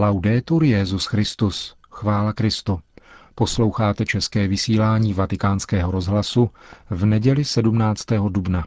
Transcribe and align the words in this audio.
Laudetur 0.00 0.64
Jezus 0.64 1.06
Christus, 1.06 1.74
chvála 1.90 2.32
Kristu. 2.32 2.80
Posloucháte 3.34 4.04
české 4.04 4.48
vysílání 4.48 5.14
Vatikánského 5.14 5.90
rozhlasu 5.90 6.50
v 6.90 7.06
neděli 7.06 7.44
17. 7.44 8.04
dubna. 8.28 8.64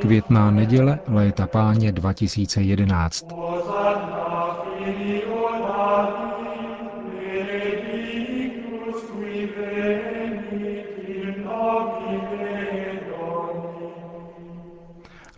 Květná 0.00 0.50
neděle 0.50 0.98
léta 1.08 1.46
páně 1.46 1.92
2011. 1.92 3.51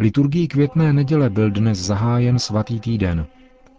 Liturgii 0.04 0.48
květné 0.48 0.92
neděle 0.92 1.30
byl 1.30 1.50
dnes 1.50 1.78
zahájen 1.78 2.38
svatý 2.38 2.80
týden. 2.80 3.26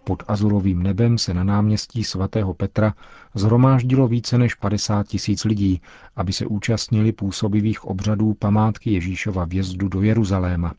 Pod 0.03 0.23
azurovým 0.27 0.83
nebem 0.83 1.17
se 1.17 1.33
na 1.33 1.43
náměstí 1.43 2.03
svatého 2.03 2.53
Petra 2.53 2.93
zhromáždilo 3.35 4.07
více 4.07 4.37
než 4.37 4.55
50 4.55 5.07
tisíc 5.07 5.45
lidí, 5.45 5.81
aby 6.15 6.33
se 6.33 6.45
účastnili 6.45 7.11
působivých 7.11 7.85
obřadů 7.85 8.33
památky 8.33 8.91
Ježíšova 8.93 9.45
vjezdu 9.45 9.87
do 9.87 10.01
Jeruzaléma. 10.01 10.73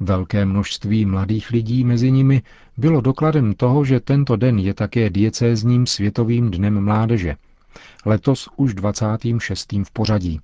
Velké 0.00 0.44
množství 0.44 1.06
mladých 1.06 1.50
lidí 1.50 1.84
mezi 1.84 2.10
nimi 2.10 2.42
bylo 2.76 3.00
dokladem 3.00 3.54
toho, 3.54 3.84
že 3.84 4.00
tento 4.00 4.36
den 4.36 4.58
je 4.58 4.74
také 4.74 5.10
diecézním 5.10 5.86
světovým 5.86 6.50
dnem 6.50 6.84
mládeže. 6.84 7.36
Letos 8.06 8.48
už 8.56 8.74
26. 8.74 9.72
v 9.72 9.90
pořadí. 9.92 10.40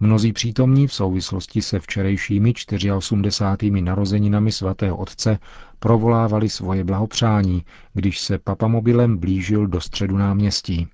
Mnozí 0.00 0.32
přítomní 0.32 0.86
v 0.86 0.94
souvislosti 0.94 1.62
se 1.62 1.80
včerejšími 1.80 2.54
84. 2.96 3.82
narozeninami 3.82 4.52
svatého 4.52 4.96
otce 4.96 5.38
provolávali 5.78 6.48
svoje 6.48 6.84
blahopřání, 6.84 7.64
když 7.94 8.20
se 8.20 8.38
papamobilem 8.38 9.18
blížil 9.18 9.66
do 9.66 9.80
středu 9.80 10.16
náměstí. 10.16 10.88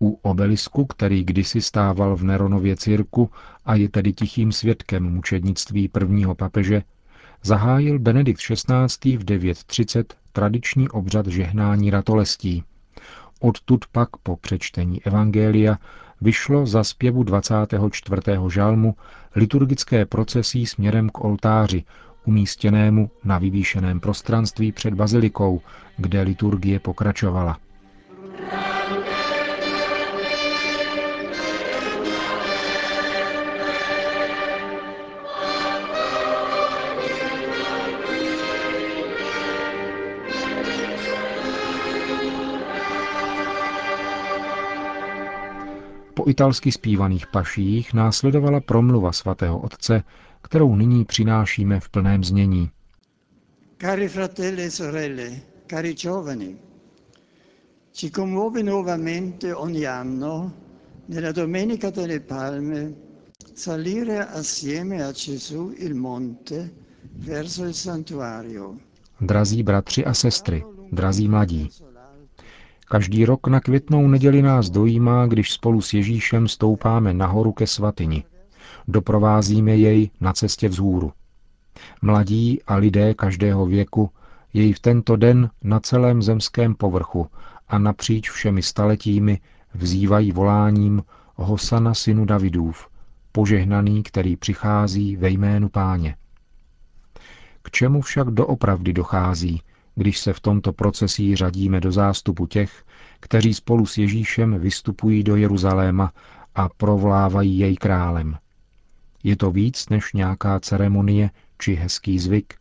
U 0.00 0.18
obelisku, 0.22 0.84
který 0.86 1.24
kdysi 1.24 1.60
stával 1.62 2.16
v 2.16 2.24
Neronově 2.24 2.76
cirku 2.76 3.30
a 3.64 3.74
je 3.74 3.88
tedy 3.88 4.12
tichým 4.12 4.52
svědkem 4.52 5.04
mučednictví 5.14 5.88
prvního 5.88 6.34
papeže, 6.34 6.82
zahájil 7.42 7.98
Benedikt 7.98 8.40
XVI. 8.40 9.16
v 9.16 9.24
9.30 9.24 10.04
tradiční 10.32 10.88
obřad 10.88 11.26
žehnání 11.26 11.90
ratolestí. 11.90 12.64
Odtud 13.40 13.84
pak 13.92 14.08
po 14.22 14.36
přečtení 14.36 15.02
Evangelia 15.06 15.78
vyšlo 16.20 16.66
za 16.66 16.84
zpěvu 16.84 17.22
24. 17.22 18.22
žalmu 18.48 18.94
liturgické 19.34 20.06
procesí 20.06 20.66
směrem 20.66 21.10
k 21.10 21.24
oltáři, 21.24 21.84
umístěnému 22.26 23.10
na 23.24 23.38
vyvýšeném 23.38 24.00
prostranství 24.00 24.72
před 24.72 24.94
bazilikou, 24.94 25.60
kde 25.96 26.22
liturgie 26.22 26.80
pokračovala. 26.80 27.58
Po 46.26 46.30
italsky 46.30 46.72
zpívaných 46.72 47.26
paších 47.26 47.94
následovala 47.94 48.60
promluva 48.60 49.12
svatého 49.12 49.58
otce, 49.58 50.02
kterou 50.42 50.76
nyní 50.76 51.04
přinášíme 51.04 51.80
v 51.80 51.88
plném 51.88 52.24
znění. 52.24 52.70
Cari 53.80 54.08
fratelli 54.08 54.62
e 54.62 54.70
sorelle, 54.70 55.30
cari 55.70 55.94
giovani, 55.94 56.56
ci 57.92 58.10
commuove 58.10 58.62
nuovamente 58.62 59.54
ogni 59.54 59.86
anno, 59.86 60.52
nella 61.08 61.32
Domenica 61.32 61.90
delle 61.90 62.20
Palme, 62.20 62.92
salire 63.54 64.24
assieme 64.26 65.04
a 65.04 65.12
Gesù 65.12 65.72
il 65.78 65.94
monte 65.94 66.70
verso 67.12 67.64
il 67.64 67.74
santuario. 67.74 68.74
Drazí 69.20 69.62
bratři 69.62 70.04
a 70.04 70.14
sestry, 70.14 70.64
drazí 70.92 71.28
mladí, 71.28 71.70
Každý 72.88 73.24
rok 73.24 73.46
na 73.46 73.60
květnou 73.60 74.08
neděli 74.08 74.42
nás 74.42 74.70
dojímá, 74.70 75.26
když 75.26 75.52
spolu 75.52 75.80
s 75.80 75.94
Ježíšem 75.94 76.48
stoupáme 76.48 77.14
nahoru 77.14 77.52
ke 77.52 77.66
svatyni. 77.66 78.24
Doprovázíme 78.88 79.76
jej 79.76 80.10
na 80.20 80.32
cestě 80.32 80.68
vzhůru. 80.68 81.12
Mladí 82.02 82.62
a 82.66 82.76
lidé 82.76 83.14
každého 83.14 83.66
věku 83.66 84.10
jej 84.52 84.72
v 84.72 84.80
tento 84.80 85.16
den 85.16 85.50
na 85.62 85.80
celém 85.80 86.22
zemském 86.22 86.74
povrchu 86.74 87.26
a 87.68 87.78
napříč 87.78 88.30
všemi 88.30 88.62
staletími 88.62 89.40
vzývají 89.74 90.32
voláním 90.32 91.02
Hosana 91.34 91.94
synu 91.94 92.24
Davidův, 92.24 92.88
požehnaný, 93.32 94.02
který 94.02 94.36
přichází 94.36 95.16
ve 95.16 95.30
jménu 95.30 95.68
páně. 95.68 96.16
K 97.62 97.70
čemu 97.70 98.00
však 98.00 98.30
doopravdy 98.30 98.92
dochází, 98.92 99.62
když 99.96 100.18
se 100.18 100.32
v 100.32 100.40
tomto 100.40 100.72
procesí 100.72 101.36
řadíme 101.36 101.80
do 101.80 101.92
zástupu 101.92 102.46
těch, 102.46 102.84
kteří 103.20 103.54
spolu 103.54 103.86
s 103.86 103.98
Ježíšem 103.98 104.58
vystupují 104.58 105.22
do 105.22 105.36
Jeruzaléma 105.36 106.12
a 106.54 106.68
provlávají 106.68 107.58
jej 107.58 107.76
králem. 107.76 108.36
Je 109.24 109.36
to 109.36 109.50
víc 109.50 109.88
než 109.88 110.12
nějaká 110.12 110.60
ceremonie 110.60 111.30
či 111.58 111.74
hezký 111.74 112.18
zvyk. 112.18 112.54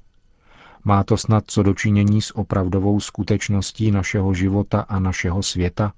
Má 0.84 1.04
to 1.04 1.18
snad 1.18 1.44
co 1.48 1.64
dočinění 1.64 2.22
s 2.22 2.36
opravdovou 2.36 3.00
skutečností 3.00 3.92
našeho 3.92 4.34
života 4.34 4.82
a 4.82 5.00
našeho 5.00 5.44
světa? 5.44 5.94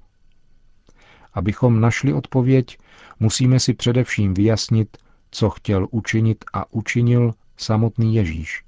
Abychom 1.33 1.81
našli 1.81 2.13
odpověď, 2.13 2.77
musíme 3.19 3.59
si 3.59 3.73
především 3.73 4.33
vyjasnit, 4.33 4.97
co 5.31 5.49
chtěl 5.49 5.87
učinit 5.91 6.45
a 6.53 6.73
učinil 6.73 7.33
samotný 7.57 8.15
Ježíš. 8.15 8.66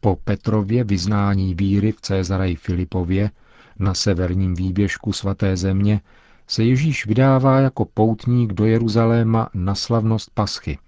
Po 0.00 0.16
Petrově 0.16 0.84
vyznání 0.84 1.54
víry 1.54 1.92
v 1.92 2.00
Cézareji 2.00 2.56
Filipově 2.56 3.30
na 3.78 3.94
severním 3.94 4.54
výběžku 4.54 5.12
svaté 5.12 5.56
země 5.56 6.00
se 6.46 6.64
Ježíš 6.64 7.06
vydává 7.06 7.60
jako 7.60 7.84
poutník 7.84 8.52
do 8.52 8.64
Jeruzaléma 8.64 9.50
na 9.54 9.74
slavnost 9.74 10.30
Paschy. 10.34 10.78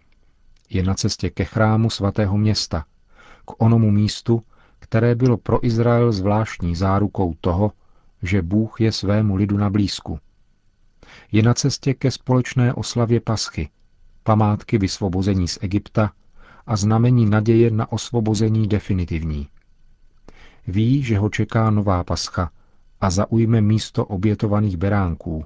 Je 0.71 0.83
na 0.83 0.95
cestě 0.95 1.31
ke 1.31 1.45
chrámu 1.45 1.91
svatého 1.91 2.39
města, 2.39 2.85
k 3.45 3.63
onomu 3.63 3.91
místu, 3.91 4.43
které 4.79 5.15
bylo 5.15 5.37
pro 5.37 5.67
Izrael 5.67 6.13
zvláštní 6.13 6.77
zárukou 6.77 7.35
toho, 7.41 7.73
že 8.23 8.43
Bůh 8.43 8.81
je 8.81 8.93
svému 8.93 9.37
lidu 9.37 9.57
na 9.57 9.71
blízku. 9.71 10.19
Je 11.33 11.43
na 11.43 11.55
cestě 11.55 11.95
ke 11.95 12.11
společné 12.11 12.75
oslavě 12.75 13.21
Paschy, 13.21 13.69
památky 14.23 14.79
vysvobození 14.79 15.49
z 15.49 15.59
Egypta 15.61 16.13
a 16.67 16.77
znamení 16.77 17.27
naděje 17.27 17.71
na 17.71 17.93
osvobození 17.93 18.69
definitivní. 18.69 19.49
Ví, 20.67 21.03
že 21.03 21.19
ho 21.19 21.29
čeká 21.29 21.71
nová 21.71 22.05
pascha 22.05 22.51
a 23.01 23.11
zaujme 23.11 23.61
místo 23.61 24.07
obětovaných 24.07 24.77
beránků, 24.77 25.45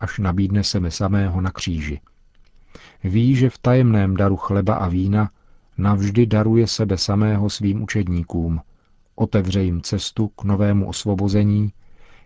až 0.00 0.18
nabídne 0.18 0.64
sebe 0.64 0.90
samého 0.90 1.40
na 1.40 1.50
kříži. 1.50 2.00
Ví, 3.04 3.36
že 3.36 3.50
v 3.50 3.58
tajemném 3.58 4.16
daru 4.16 4.36
chleba 4.36 4.74
a 4.74 4.88
vína 4.88 5.30
navždy 5.78 6.26
daruje 6.26 6.66
sebe 6.66 6.98
samého 6.98 7.50
svým 7.50 7.82
učedníkům, 7.82 8.60
otevře 9.14 9.62
jim 9.62 9.80
cestu 9.80 10.28
k 10.28 10.44
novému 10.44 10.88
osvobození, 10.88 11.72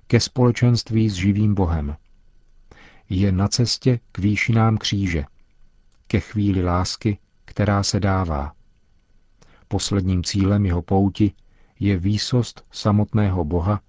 ke 0.06 0.20
společenství 0.20 1.08
s 1.08 1.14
živým 1.14 1.54
Bohem. 1.54 1.96
Je 3.08 3.32
na 3.32 3.48
cestě 3.48 4.00
k 4.12 4.18
výšinám 4.18 4.78
kříže, 4.78 5.24
ke 6.06 6.20
chvíli 6.20 6.64
lásky, 6.64 7.18
která 7.56 7.82
se 7.82 8.00
dává. 8.00 8.52
Posledním 9.68 10.24
cílem 10.24 10.66
jeho 10.66 10.82
pouti 10.82 11.32
je 11.80 11.96
výsost 11.98 12.64
samotného 12.70 13.44
Boha, 13.44 13.80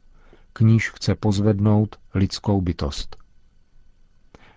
k 0.54 0.60
níž 0.62 0.90
chce 0.90 1.16
pozvednout 1.16 1.96
lidskou 2.14 2.62
bytost. 2.62 3.18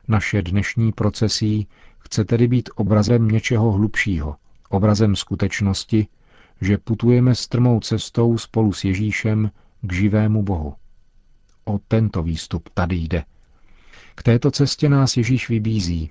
Naše 0.09 0.43
dnešní 0.43 0.93
procesí 0.93 1.69
chce 1.99 2.25
tedy 2.25 2.49
být 2.49 2.71
obrazem 2.75 3.29
něčeho 3.29 3.73
hlubšího, 3.73 4.37
obrazem 4.69 5.17
skutečnosti, 5.17 6.07
že 6.61 6.79
putujeme 6.79 7.35
strmou 7.35 7.81
cestou 7.81 8.39
spolu 8.39 8.73
s 8.73 8.85
Ježíšem 8.85 9.51
k 9.83 9.93
živému 9.93 10.43
Bohu. 10.43 10.75
O 11.65 11.79
tento 11.79 12.23
výstup 12.23 12.69
tady 12.75 12.97
jde. 12.97 13.25
K 14.15 14.23
této 14.23 14.51
cestě 14.51 14.89
nás 14.89 15.17
Ježíš 15.17 15.49
vybízí. 15.49 16.11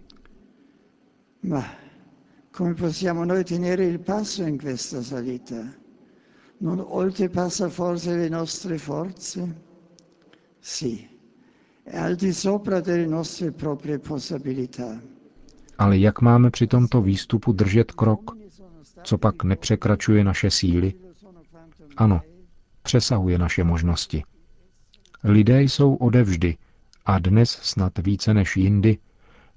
Come 2.60 2.74
possiamo 2.74 3.24
noi 3.24 3.46
tenere 3.46 3.86
il 3.86 4.00
passo 4.02 4.44
in 4.44 4.58
questa 4.58 5.02
salita? 5.02 5.74
Non 6.58 6.80
oltrepassa 6.86 7.70
forse 7.70 8.18
le 8.18 8.28
nostre 8.28 8.78
forze? 8.78 9.56
Sì, 10.60 11.08
al 11.94 12.16
di 12.16 12.34
sopra 12.34 12.82
delle 12.82 13.06
nostre 13.08 13.52
proprie 13.54 13.98
possibilità. 14.00 15.02
Ale 15.78 15.98
jak 15.98 16.22
máme 16.22 16.50
při 16.50 16.68
tomto 16.68 17.02
výstupu 17.02 17.52
držet 17.54 17.92
krok? 17.92 18.36
Co 19.04 19.18
pak 19.18 19.44
nepřekračuje 19.44 20.24
naše 20.24 20.52
síly? 20.52 20.94
Ano, 21.98 22.22
přesahuje 22.84 23.38
naše 23.38 23.64
možnosti. 23.64 24.24
Lidé 25.24 25.62
jsou 25.62 25.96
odevždy, 25.96 26.58
a 27.06 27.20
dnes 27.20 27.50
snad 27.52 27.98
více 27.98 28.34
než 28.34 28.58
jindy, 28.58 28.98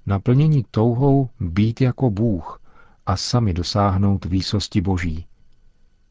naplnění 0.05 0.65
touhou 0.71 1.29
být 1.39 1.81
jako 1.81 2.09
Bůh 2.09 2.59
a 3.05 3.17
sami 3.17 3.53
dosáhnout 3.53 4.25
výsosti 4.25 4.81
Boží. 4.81 5.25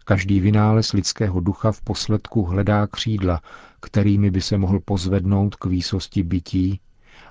Každý 0.04 0.40
vynález 0.40 0.92
lidského 0.92 1.40
ducha 1.40 1.72
v 1.72 1.82
posledku 1.82 2.44
hledá 2.44 2.86
křídla, 2.86 3.40
kterými 3.80 4.30
by 4.30 4.40
se 4.40 4.58
mohl 4.58 4.80
pozvednout 4.80 5.54
k 5.54 5.64
výsosti 5.64 6.22
bytí, 6.22 6.80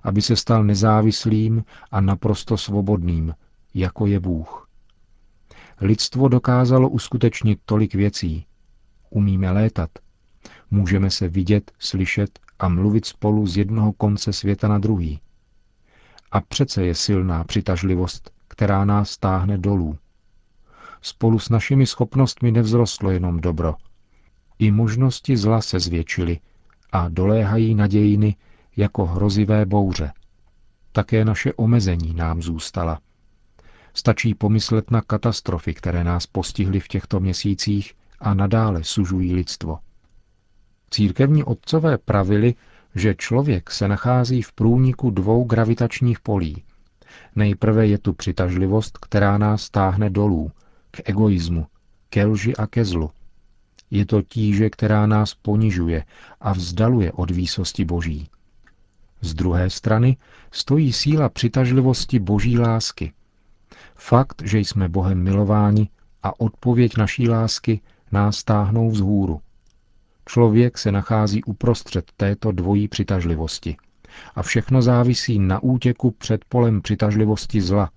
aby 0.04 0.22
se 0.22 0.36
stal 0.36 0.64
nezávislým 0.64 1.64
a 1.92 2.02
naprosto 2.02 2.58
svobodným, 2.58 3.34
jako 3.74 4.06
je 4.06 4.20
Bůh. 4.20 4.68
Lidstvo 5.82 6.28
dokázalo 6.28 6.90
uskutečnit 6.90 7.60
tolik 7.66 7.96
věcí. 7.96 8.46
Umíme 9.10 9.52
létat. 9.52 9.90
Můžeme 10.72 11.10
se 11.10 11.28
vidět, 11.28 11.72
slyšet 11.80 12.40
a 12.60 12.68
mluvit 12.68 13.06
spolu 13.06 13.48
z 13.48 13.58
jednoho 13.58 13.94
konce 13.94 14.34
světa 14.34 14.68
na 14.68 14.78
druhý. 14.78 15.22
A 16.32 16.42
přece 16.42 16.86
je 16.86 16.96
silná 16.96 17.44
přitažlivost, 17.44 18.32
která 18.52 18.86
nás 18.86 19.18
táhne 19.18 19.58
dolů. 19.58 19.98
Spolu 21.02 21.40
s 21.40 21.50
našimi 21.50 21.86
schopnostmi 21.88 22.52
nevzrostlo 22.52 23.12
jenom 23.12 23.40
dobro. 23.40 23.76
I 24.60 24.72
možnosti 24.72 25.38
zla 25.38 25.62
se 25.62 25.80
zvětšily 25.80 26.40
a 26.92 27.10
doléhají 27.10 27.76
na 27.76 27.88
dějiny 27.88 28.36
jako 28.78 29.06
hrozivé 29.06 29.66
bouře. 29.66 30.12
Také 30.92 31.26
naše 31.26 31.54
omezení 31.54 32.14
nám 32.14 32.42
zůstala. 32.42 33.00
Stačí 33.94 34.34
pomyslet 34.36 34.92
na 34.92 35.02
katastrofy, 35.02 35.74
které 35.74 36.04
nás 36.04 36.28
postihly 36.28 36.80
v 36.80 36.88
těchto 36.88 37.20
měsících 37.20 37.94
a 38.20 38.34
nadále 38.34 38.84
sužují 38.84 39.34
lidstvo. 39.34 39.80
Církevní 40.90 41.44
otcové 41.44 41.98
pravili, 41.98 42.56
že 42.96 43.16
člověk 43.16 43.72
se 43.72 43.88
nachází 43.88 44.42
v 44.42 44.54
průniku 44.54 45.10
dvou 45.10 45.44
gravitačních 45.44 46.20
polí. 46.20 46.64
Nejprve 47.36 47.88
je 47.88 47.98
tu 47.98 48.14
přitažlivost, 48.14 48.98
která 48.98 49.38
nás 49.38 49.70
táhne 49.70 50.10
dolů, 50.10 50.52
k 50.92 51.10
egoismu, 51.10 51.68
ke 52.10 52.26
lži 52.26 52.56
a 52.56 52.68
ke 52.68 52.86
zlu. 52.86 53.12
Je 53.92 54.06
to 54.06 54.22
tíže, 54.22 54.70
která 54.70 55.06
nás 55.06 55.34
ponižuje 55.34 56.04
a 56.42 56.54
vzdaluje 56.54 57.12
od 57.12 57.32
výsosti 57.32 57.86
Boží. 57.86 58.30
Z 59.22 59.34
druhé 59.34 59.70
strany 59.70 60.18
stojí 60.52 60.94
síla 60.94 61.30
přitažlivosti 61.30 62.20
Boží 62.20 62.60
lásky. 62.60 63.14
Fakt, 63.96 64.42
že 64.46 64.60
jsme 64.60 64.90
Bohem 64.90 65.24
milováni 65.24 65.90
a 66.24 66.40
odpověď 66.40 66.98
naší 66.98 67.30
lásky 67.30 67.82
nás 68.12 68.44
táhnou 68.44 68.90
vzhůru. 68.90 69.42
Člověk 70.26 70.78
se 70.78 70.92
nachází 70.92 71.44
uprostřed 71.44 72.12
této 72.18 72.52
dvojí 72.52 72.88
přitažlivosti. 72.88 73.78
A 74.36 74.42
všechno 74.44 74.82
závisí 74.82 75.40
na 75.40 75.64
útěku 75.64 76.12
před 76.12 76.46
polem 76.46 76.82
přitažlivosti 76.82 77.62
zla 77.62 77.92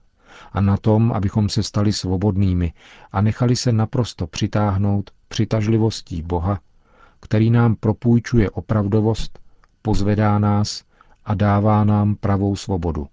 a 0.53 0.61
na 0.61 0.77
tom, 0.77 1.13
abychom 1.13 1.49
se 1.49 1.63
stali 1.63 1.93
svobodnými 1.93 2.73
a 3.13 3.21
nechali 3.21 3.57
se 3.57 3.73
naprosto 3.73 4.27
přitáhnout 4.27 5.11
přitažlivostí 5.29 6.23
Boha, 6.23 6.61
který 7.21 7.51
nám 7.51 7.75
propůjčuje 7.77 8.51
opravdovost, 8.51 9.39
pozvedá 9.83 10.39
nás 10.39 10.85
a 11.25 11.35
dává 11.35 11.85
nám 11.85 12.15
pravou 12.15 12.57
svobodu. 12.57 13.07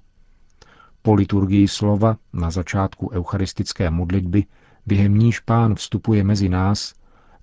Po 1.01 1.13
liturgii 1.13 1.67
slova 1.67 2.17
na 2.33 2.51
začátku 2.51 3.09
eucharistické 3.11 3.89
modlitby, 3.89 4.45
během 4.85 5.17
níž 5.17 5.39
pán 5.39 5.75
vstupuje 5.75 6.23
mezi 6.23 6.49
nás, 6.49 6.93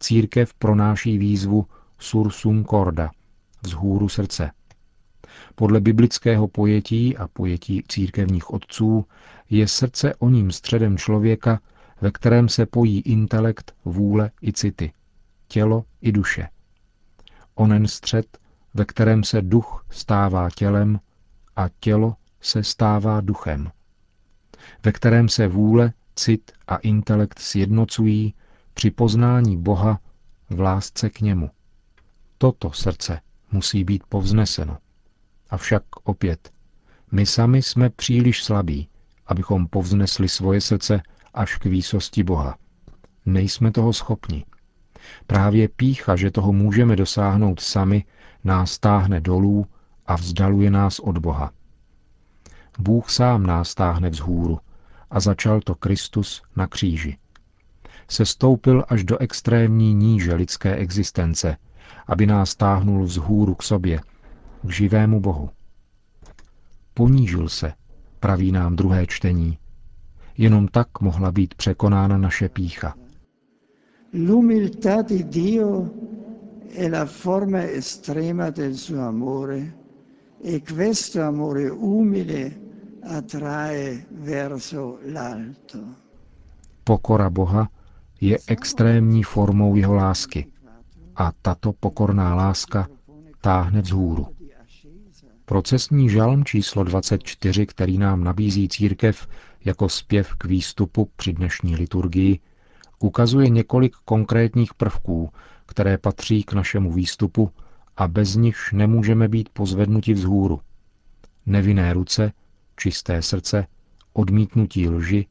církev 0.00 0.54
pronáší 0.54 1.18
výzvu 1.18 1.66
sursum 1.98 2.64
corda, 2.64 3.10
vzhůru 3.62 4.08
srdce. 4.08 4.50
Podle 5.58 5.80
biblického 5.80 6.48
pojetí 6.48 7.16
a 7.16 7.28
pojetí 7.28 7.82
církevních 7.88 8.50
otců 8.50 9.06
je 9.50 9.68
srdce 9.68 10.14
oním 10.14 10.50
středem 10.50 10.98
člověka, 10.98 11.60
ve 12.00 12.10
kterém 12.10 12.48
se 12.48 12.66
pojí 12.66 13.00
intelekt, 13.00 13.74
vůle 13.84 14.30
i 14.42 14.52
city, 14.52 14.92
tělo 15.48 15.84
i 16.00 16.12
duše. 16.12 16.48
Onen 17.54 17.86
střed, 17.86 18.38
ve 18.74 18.84
kterém 18.84 19.24
se 19.24 19.42
duch 19.42 19.84
stává 19.90 20.48
tělem 20.50 21.00
a 21.56 21.68
tělo 21.80 22.16
se 22.40 22.62
stává 22.62 23.20
duchem, 23.20 23.70
ve 24.84 24.92
kterém 24.92 25.28
se 25.28 25.48
vůle, 25.48 25.92
cit 26.14 26.52
a 26.66 26.76
intelekt 26.76 27.38
sjednocují 27.38 28.34
při 28.74 28.90
poznání 28.90 29.56
Boha 29.56 30.00
v 30.50 30.60
lásce 30.60 31.10
k 31.10 31.20
němu. 31.20 31.50
Toto 32.38 32.72
srdce 32.72 33.20
musí 33.52 33.84
být 33.84 34.02
povzneseno. 34.08 34.78
Avšak 35.50 35.82
opět, 36.04 36.52
my 37.12 37.26
sami 37.26 37.62
jsme 37.62 37.90
příliš 37.90 38.44
slabí, 38.44 38.88
abychom 39.26 39.66
povznesli 39.66 40.28
svoje 40.28 40.60
srdce 40.60 41.02
až 41.34 41.56
k 41.56 41.64
výsosti 41.64 42.24
Boha. 42.24 42.56
Nejsme 43.26 43.70
toho 43.70 43.92
schopni. 43.92 44.44
Právě 45.26 45.68
pícha, 45.68 46.16
že 46.16 46.30
toho 46.30 46.52
můžeme 46.52 46.96
dosáhnout 46.96 47.60
sami, 47.60 48.04
nás 48.44 48.78
táhne 48.78 49.20
dolů 49.20 49.66
a 50.06 50.16
vzdaluje 50.16 50.70
nás 50.70 50.98
od 50.98 51.18
Boha. 51.18 51.52
Bůh 52.78 53.10
sám 53.10 53.46
nás 53.46 53.74
táhne 53.74 54.10
vzhůru 54.10 54.58
a 55.10 55.20
začal 55.20 55.60
to 55.60 55.74
Kristus 55.74 56.42
na 56.56 56.66
kříži. 56.66 57.18
Se 58.08 58.26
stoupil 58.26 58.84
až 58.88 59.04
do 59.04 59.18
extrémní 59.18 59.94
níže 59.94 60.34
lidské 60.34 60.74
existence, 60.74 61.56
aby 62.06 62.26
nás 62.26 62.54
táhnul 62.54 63.04
vzhůru 63.04 63.54
k 63.54 63.62
sobě, 63.62 64.00
k 64.62 64.70
živému 64.70 65.20
Bohu. 65.20 65.50
Ponížil 66.94 67.48
se, 67.48 67.72
praví 68.20 68.52
nám 68.52 68.76
druhé 68.76 69.06
čtení. 69.06 69.58
Jenom 70.38 70.68
tak 70.68 71.00
mohla 71.00 71.32
být 71.32 71.54
překonána 71.54 72.18
naše 72.18 72.48
pícha. 72.48 72.94
L'umiltà 74.12 75.02
di 75.02 75.22
Dio 75.28 75.90
è 76.74 76.88
la 76.88 77.04
forma 77.04 77.62
estrema 77.62 78.50
del 78.50 78.74
suo 78.74 79.00
amore 79.00 79.72
e 80.42 80.62
questo 80.62 81.22
amore 81.22 81.70
umile 81.70 82.56
attrae 83.02 84.06
verso 84.10 84.98
l'alto. 85.12 85.78
Pokora 86.84 87.30
Boha 87.30 87.68
je 88.20 88.38
extrémní 88.48 89.22
formou 89.22 89.76
jeho 89.76 89.94
lásky 89.94 90.46
a 91.16 91.32
tato 91.42 91.72
pokorná 91.72 92.34
láska 92.34 92.88
táhne 93.40 93.80
vzhůru. 93.80 94.37
Procesní 95.48 96.10
žalm 96.10 96.44
číslo 96.44 96.84
24, 96.84 97.66
který 97.66 97.98
nám 97.98 98.24
nabízí 98.24 98.68
církev 98.68 99.28
jako 99.64 99.88
zpěv 99.88 100.34
k 100.34 100.44
výstupu 100.44 101.10
při 101.16 101.32
dnešní 101.32 101.76
liturgii, 101.76 102.38
ukazuje 102.98 103.48
několik 103.48 103.96
konkrétních 104.04 104.74
prvků, 104.74 105.30
které 105.66 105.98
patří 105.98 106.42
k 106.42 106.52
našemu 106.52 106.92
výstupu 106.92 107.50
a 107.96 108.08
bez 108.08 108.36
nichž 108.36 108.72
nemůžeme 108.72 109.28
být 109.28 109.48
pozvednuti 109.48 110.14
vzhůru. 110.14 110.60
Nevinné 111.46 111.92
ruce, 111.92 112.32
čisté 112.76 113.22
srdce, 113.22 113.66
odmítnutí 114.12 114.88
lži, 114.88 115.26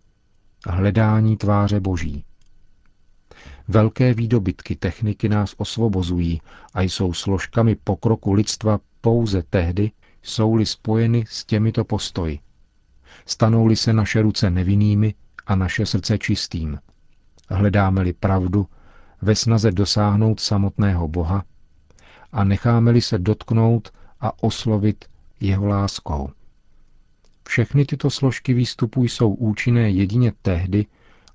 hledání 0.67 1.38
tváře 1.38 1.79
Boží. 1.79 2.24
Velké 3.67 4.13
výdobytky 4.13 4.75
techniky 4.75 5.29
nás 5.29 5.53
osvobozují 5.57 6.41
a 6.74 6.81
jsou 6.81 7.13
složkami 7.13 7.75
pokroku 7.75 8.33
lidstva 8.33 8.79
pouze 9.01 9.43
tehdy, 9.50 9.91
jsou-li 10.27 10.65
spojeny 10.65 11.25
s 11.29 11.46
těmito 11.46 11.84
postoji. 11.84 12.39
Stanou-li 13.25 13.75
se 13.75 13.93
naše 13.93 14.22
ruce 14.22 14.50
nevinnými 14.50 15.13
a 15.48 15.55
naše 15.55 15.86
srdce 15.86 16.17
čistým. 16.17 16.79
Hledáme-li 17.50 18.13
pravdu 18.13 18.67
ve 19.22 19.36
snaze 19.36 19.72
dosáhnout 19.72 20.39
samotného 20.39 21.07
Boha 21.07 21.43
a 22.31 22.43
necháme-li 22.43 23.01
se 23.01 23.17
dotknout 23.17 23.91
a 24.22 24.43
oslovit 24.43 25.05
jeho 25.39 25.67
láskou. 25.67 26.29
Všechny 27.48 27.86
tyto 27.86 28.10
složky 28.10 28.53
výstupu 28.53 29.03
jsou 29.03 29.34
účinné 29.34 29.89
jedině 29.89 30.34
tehdy, 30.41 30.86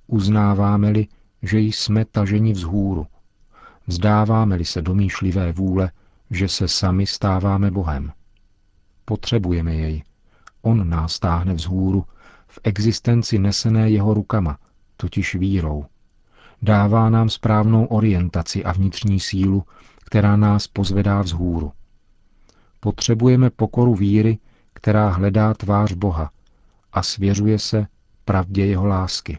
uznáváme-li, 0.07 1.07
že 1.43 1.61
jsme 1.61 2.05
taženi 2.05 2.53
vzhůru. 2.53 3.07
Vzdáváme-li 3.87 4.65
se 4.65 4.83
domýšlivé 4.83 5.53
vůle, 5.53 5.91
že 6.31 6.49
se 6.49 6.69
sami 6.69 7.07
stáváme 7.07 7.71
Bohem. 7.71 8.13
Potřebujeme 9.05 9.75
jej. 9.75 10.03
On 10.63 10.89
nás 10.89 11.19
táhne 11.19 11.55
vzhůru, 11.55 12.05
v 12.49 12.59
existenci 12.65 13.39
nesené 13.39 13.91
jeho 13.91 14.15
rukama, 14.15 14.59
totiž 14.97 15.35
vírou. 15.35 15.85
Dává 16.63 17.11
nám 17.11 17.29
správnou 17.29 17.85
orientaci 17.85 18.65
a 18.65 18.73
vnitřní 18.73 19.21
sílu, 19.21 19.65
která 20.05 20.37
nás 20.37 20.67
pozvedá 20.67 21.23
vzhůru. 21.23 21.73
Potřebujeme 22.81 23.51
pokoru 23.51 23.95
víry, 23.95 24.39
která 24.73 25.09
hledá 25.09 25.55
tvář 25.55 25.93
Boha 25.93 26.31
a 26.93 27.03
svěřuje 27.03 27.59
se 27.59 27.87
pravdě 28.25 28.67
jeho 28.67 28.87
lásky. 28.87 29.39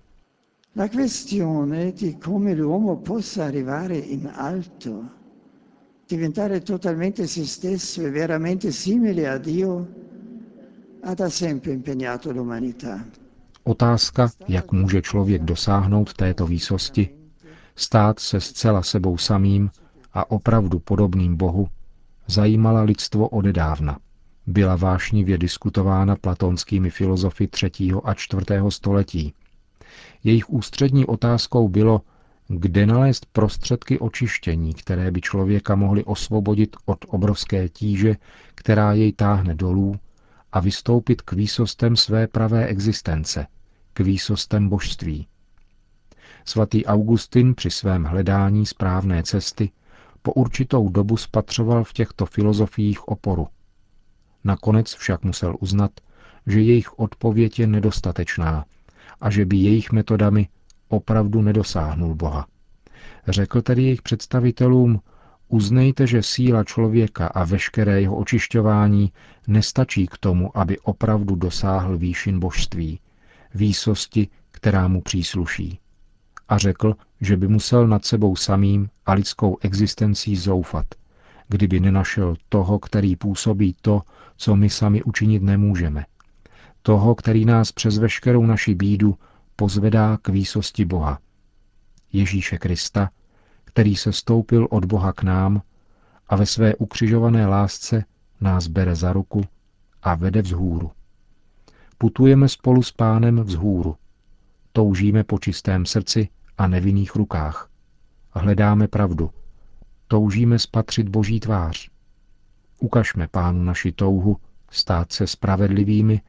La 0.77 0.87
questione 0.87 1.91
di 1.91 2.15
come 2.23 2.53
l'uomo 2.53 2.95
possa 2.95 3.45
arrivare 3.45 3.97
in 3.97 4.31
alto, 4.35 5.03
diventare 6.07 6.61
totalmente 6.61 7.27
se 7.27 7.45
stesso 7.45 8.01
e 8.01 8.09
veramente 8.09 8.71
simile 8.71 9.27
a 9.27 9.37
Dio, 9.37 9.87
ha 11.01 11.13
da 11.13 11.29
sempre 11.29 11.71
impegnato 11.71 12.31
l'umanità. 12.31 13.05
Otázka, 13.63 14.31
jak 14.47 14.71
může 14.71 15.01
člověk 15.01 15.43
dosáhnout 15.43 16.13
této 16.13 16.47
výsosti, 16.47 17.09
stát 17.75 18.19
se 18.19 18.41
zcela 18.41 18.83
sebou 18.83 19.17
samým 19.17 19.69
a 20.13 20.31
opravdu 20.31 20.79
podobným 20.79 21.35
Bohu, 21.35 21.67
zajímala 22.27 22.81
lidstvo 22.81 23.29
odedávna. 23.29 23.99
Byla 24.47 24.75
vášnivě 24.75 25.37
diskutována 25.37 26.15
platonskými 26.15 26.89
filozofy 26.89 27.47
3. 27.47 27.71
a 28.03 28.13
4. 28.13 28.45
století. 28.69 29.33
Jejich 30.23 30.49
ústřední 30.49 31.05
otázkou 31.05 31.67
bylo, 31.67 32.01
kde 32.47 32.85
nalézt 32.85 33.25
prostředky 33.25 33.99
očištění, 33.99 34.73
které 34.73 35.11
by 35.11 35.21
člověka 35.21 35.75
mohly 35.75 36.03
osvobodit 36.03 36.75
od 36.85 37.05
obrovské 37.07 37.69
tíže, 37.69 38.15
která 38.55 38.93
jej 38.93 39.13
táhne 39.13 39.55
dolů, 39.55 39.95
a 40.51 40.59
vystoupit 40.59 41.21
k 41.21 41.33
výsostem 41.33 41.95
své 41.95 42.27
pravé 42.27 42.65
existence, 42.65 43.47
k 43.93 43.99
výsostem 43.99 44.69
božství. 44.69 45.27
Svatý 46.45 46.85
Augustin 46.85 47.55
při 47.55 47.71
svém 47.71 48.03
hledání 48.03 48.65
správné 48.65 49.23
cesty 49.23 49.71
po 50.21 50.33
určitou 50.33 50.89
dobu 50.89 51.17
spatřoval 51.17 51.83
v 51.83 51.93
těchto 51.93 52.25
filozofiích 52.25 53.07
oporu. 53.07 53.47
Nakonec 54.43 54.95
však 54.95 55.23
musel 55.23 55.55
uznat, 55.59 55.91
že 56.47 56.61
jejich 56.61 56.99
odpověď 56.99 57.59
je 57.59 57.67
nedostatečná 57.67 58.65
a 59.21 59.29
že 59.29 59.45
by 59.45 59.57
jejich 59.57 59.91
metodami 59.91 60.47
opravdu 60.95 61.41
nedosáhnul 61.41 62.15
Boha. 62.15 62.47
Řekl 63.27 63.61
tedy 63.61 63.83
jejich 63.83 64.01
představitelům, 64.01 65.01
uznejte, 65.47 66.07
že 66.07 66.23
síla 66.23 66.63
člověka 66.63 67.27
a 67.27 67.43
veškeré 67.43 68.01
jeho 68.01 68.15
očišťování 68.15 69.11
nestačí 69.47 70.07
k 70.07 70.17
tomu, 70.17 70.57
aby 70.57 70.79
opravdu 70.79 71.35
dosáhl 71.35 71.97
výšin 71.97 72.39
božství, 72.39 72.99
výsosti, 73.55 74.27
která 74.51 74.87
mu 74.87 75.01
přísluší. 75.01 75.79
A 76.49 76.57
řekl, 76.57 76.95
že 77.21 77.37
by 77.37 77.47
musel 77.47 77.87
nad 77.87 78.05
sebou 78.05 78.35
samým 78.35 78.89
a 79.05 79.13
lidskou 79.13 79.57
existencí 79.61 80.35
zoufat, 80.35 80.85
kdyby 81.47 81.79
nenašel 81.79 82.35
toho, 82.49 82.79
který 82.79 83.15
působí 83.15 83.75
to, 83.81 84.01
co 84.37 84.55
my 84.55 84.69
sami 84.69 85.03
učinit 85.03 85.43
nemůžeme. 85.43 86.05
Toho, 86.81 87.15
který 87.15 87.45
nás 87.45 87.71
přes 87.71 87.97
veškerou 87.97 88.45
naši 88.45 88.75
bídu 88.75 89.17
pozvedá 89.55 90.17
k 90.21 90.29
výsosti 90.29 90.85
Boha. 90.85 91.19
Ježíše 92.13 92.57
Krista, 92.57 93.09
který 93.63 93.95
se 93.95 94.13
stoupil 94.13 94.67
od 94.69 94.85
Boha 94.85 95.13
k 95.13 95.23
nám 95.23 95.61
a 96.27 96.35
ve 96.35 96.45
své 96.45 96.75
ukřižované 96.75 97.47
lásce 97.47 98.03
nás 98.41 98.67
bere 98.67 98.95
za 98.95 99.13
ruku 99.13 99.45
a 100.01 100.15
vede 100.15 100.41
vzhůru. 100.41 100.91
Putujeme 101.97 102.49
spolu 102.49 102.83
s 102.83 102.91
pánem 102.91 103.43
vzhůru. 103.43 103.95
Toužíme 104.71 105.23
po 105.23 105.39
čistém 105.39 105.85
srdci 105.85 106.29
a 106.57 106.67
nevinných 106.67 107.15
rukách. 107.15 107.69
Hledáme 108.31 108.87
pravdu. 108.87 109.31
Toužíme 110.07 110.59
spatřit 110.59 111.09
boží 111.09 111.39
tvář. 111.39 111.89
Ukažme 112.79 113.27
pánu 113.27 113.63
naši 113.63 113.91
touhu 113.91 114.37
stát 114.71 115.11
se 115.11 115.27
spravedlivými 115.27 116.21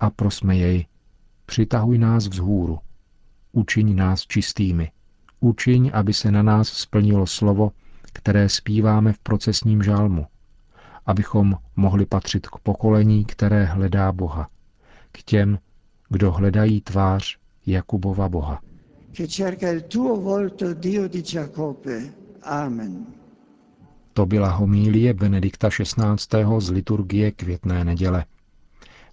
a 0.00 0.10
prosme 0.10 0.56
jej, 0.56 0.86
přitahuj 1.46 1.98
nás 1.98 2.28
vzhůru. 2.28 2.78
Učiň 3.52 3.96
nás 3.96 4.22
čistými. 4.26 4.90
Učiň, 5.40 5.90
aby 5.94 6.14
se 6.14 6.30
na 6.30 6.42
nás 6.42 6.68
splnilo 6.68 7.26
slovo, 7.26 7.70
které 8.12 8.48
zpíváme 8.48 9.12
v 9.12 9.18
procesním 9.18 9.82
žálmu, 9.82 10.26
abychom 11.06 11.54
mohli 11.76 12.06
patřit 12.06 12.46
k 12.46 12.58
pokolení, 12.58 13.24
které 13.24 13.64
hledá 13.64 14.12
Boha, 14.12 14.48
k 15.12 15.22
těm, 15.22 15.58
kdo 16.08 16.32
hledají 16.32 16.80
tvář 16.80 17.38
Jakubova 17.66 18.28
Boha. 18.28 18.60
Amen. 22.42 23.06
To 24.12 24.26
byla 24.26 24.50
homílie 24.50 25.14
Benedikta 25.14 25.68
XVI. 25.70 26.44
z 26.58 26.70
liturgie 26.70 27.32
květné 27.32 27.84
neděle. 27.84 28.24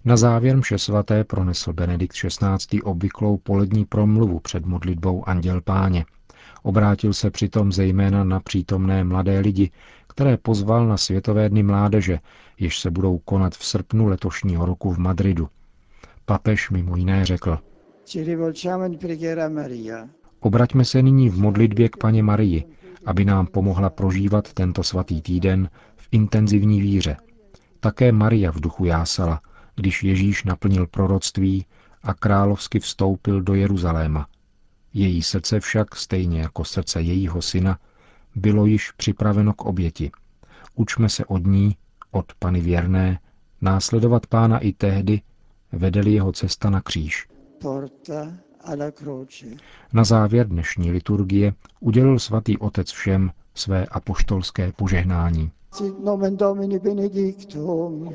Na 0.06 0.16
závěr 0.16 0.56
mše 0.56 0.78
svaté 0.78 1.24
pronesl 1.24 1.72
Benedikt 1.72 2.16
XVI. 2.16 2.82
obvyklou 2.82 3.36
polední 3.36 3.84
promluvu 3.84 4.40
před 4.40 4.66
modlitbou 4.66 5.28
Anděl 5.28 5.60
Páně. 5.60 6.04
Obrátil 6.62 7.12
se 7.12 7.30
přitom 7.30 7.72
zejména 7.72 8.24
na 8.24 8.40
přítomné 8.40 9.04
mladé 9.04 9.40
lidi, 9.40 9.70
které 10.08 10.36
pozval 10.36 10.86
na 10.86 10.96
Světové 10.96 11.48
dny 11.48 11.62
mládeže, 11.62 12.18
jež 12.58 12.78
se 12.80 12.90
budou 12.90 13.18
konat 13.18 13.54
v 13.54 13.64
srpnu 13.64 14.06
letošního 14.06 14.66
roku 14.66 14.92
v 14.92 14.98
Madridu. 14.98 15.48
Papež 16.24 16.70
mimo 16.70 16.96
jiné 16.96 17.24
řekl, 17.24 17.58
Obraťme 20.40 20.84
se 20.84 21.02
nyní 21.02 21.30
v 21.30 21.38
modlitbě 21.38 21.88
k 21.88 21.96
paně 21.96 22.22
Marii, 22.22 22.64
aby 23.06 23.24
nám 23.24 23.46
pomohla 23.46 23.90
prožívat 23.90 24.52
tento 24.52 24.82
svatý 24.82 25.22
týden 25.22 25.68
v 25.96 26.08
intenzivní 26.12 26.80
víře. 26.80 27.16
Také 27.80 28.12
Maria 28.12 28.52
v 28.52 28.60
duchu 28.60 28.84
jásala, 28.84 29.40
když 29.76 30.02
Ježíš 30.04 30.44
naplnil 30.44 30.86
proroctví 30.86 31.66
a 32.02 32.14
královsky 32.14 32.80
vstoupil 32.80 33.42
do 33.42 33.54
Jeruzaléma. 33.54 34.26
Její 34.94 35.22
srdce 35.22 35.60
však, 35.60 35.96
stejně 35.96 36.40
jako 36.40 36.64
srdce 36.64 37.00
jejího 37.02 37.42
syna, 37.42 37.78
bylo 38.34 38.66
již 38.66 38.90
připraveno 38.90 39.52
k 39.52 39.64
oběti. 39.64 40.10
Učme 40.74 41.08
se 41.08 41.24
od 41.24 41.46
ní, 41.46 41.76
od 42.10 42.32
Pany 42.38 42.60
věrné, 42.60 43.18
následovat 43.60 44.26
pána 44.26 44.58
i 44.58 44.72
tehdy, 44.72 45.20
vedeli 45.72 46.12
jeho 46.12 46.32
cesta 46.32 46.70
na 46.70 46.80
kříž. 46.80 47.28
Na 49.92 50.04
závěr 50.04 50.48
dnešní 50.48 50.90
liturgie 50.90 51.54
udělil 51.80 52.18
svatý 52.18 52.58
otec 52.58 52.92
všem 52.92 53.30
své 53.54 53.86
apoštolské 53.86 54.72
požehnání. 54.72 55.50
Sit 55.72 56.04
nomen 56.04 56.36
Domini 56.36 56.78
benedictum. 56.78 58.14